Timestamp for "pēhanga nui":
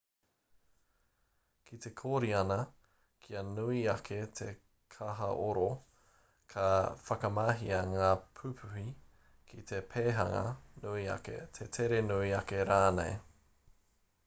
9.93-11.03